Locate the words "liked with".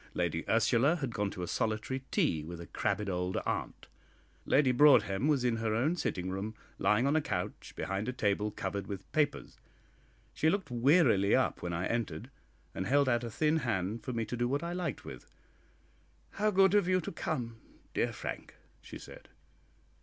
14.73-15.27